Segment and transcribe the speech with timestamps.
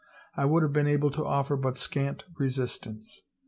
[0.35, 3.21] I would have been able to offer but scant resistance.